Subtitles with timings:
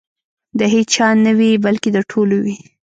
[0.59, 2.57] د هیچا نه وي بلکې د ټولو وي.